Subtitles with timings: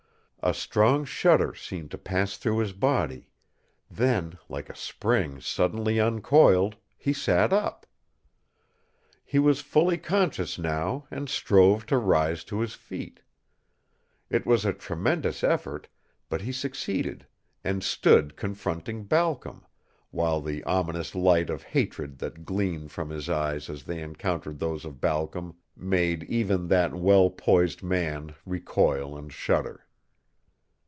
[0.43, 3.27] A strong shudder seemed to pass through his body,
[3.91, 7.85] then, like a spring suddenly uncoiled, he sat up.
[9.23, 13.19] He was fully conscious now and strove to rise to his feet.
[14.31, 15.87] It was a tremendous effort,
[16.27, 17.27] but he succeeded,
[17.63, 19.63] and stood confronting Balcom,
[20.09, 24.85] while the ominous light of hatred that gleamed from his eyes as they encountered those
[24.85, 29.85] of Balcom made even that well poised man recoil and shudder.